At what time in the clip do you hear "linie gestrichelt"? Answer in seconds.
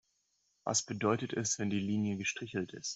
1.79-2.73